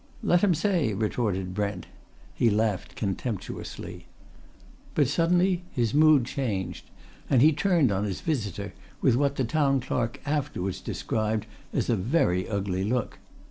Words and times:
"Let 0.23 0.43
'em 0.43 0.55
say!" 0.55 0.95
retorted 0.95 1.53
Brent. 1.53 1.85
He 2.33 2.49
laughed 2.49 2.95
contemptuously. 2.95 4.07
But 4.95 5.07
suddenly 5.07 5.63
his 5.69 5.93
mood 5.93 6.25
changed, 6.25 6.89
and 7.29 7.39
he 7.39 7.53
turned 7.53 7.91
on 7.91 8.05
his 8.05 8.21
visitor 8.21 8.73
with 8.99 9.15
what 9.15 9.35
the 9.35 9.45
Town 9.45 9.79
Clerk 9.79 10.19
afterwards 10.25 10.81
described 10.81 11.45
as 11.71 11.87
a 11.87 11.95
very 11.95 12.49
ugly 12.49 12.83
look. 12.83 13.19